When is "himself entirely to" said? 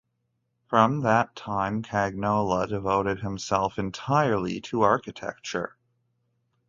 3.19-4.81